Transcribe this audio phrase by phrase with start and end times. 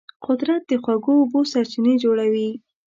[0.25, 2.49] قدرت د خوږو اوبو سرچینې جوړوي.